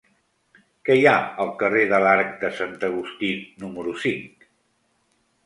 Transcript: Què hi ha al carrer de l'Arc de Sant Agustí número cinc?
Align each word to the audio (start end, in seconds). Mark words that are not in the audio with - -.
Què 0.87 0.95
hi 0.99 1.03
ha 1.11 1.13
al 1.45 1.51
carrer 1.59 1.83
de 1.91 1.99
l'Arc 2.05 2.33
de 2.45 2.51
Sant 2.61 2.73
Agustí 2.89 3.31
número 3.67 3.95
cinc? 4.09 4.51